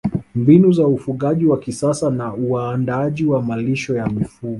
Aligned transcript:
Mbinu 0.35 0.71
za 0.73 0.87
ufugaji 0.87 1.45
wa 1.45 1.59
kisasa 1.59 2.09
na 2.09 2.33
uandaaji 2.35 3.25
wa 3.25 3.41
malisho 3.41 3.95
ya 3.95 4.07
mifugo 4.09 4.49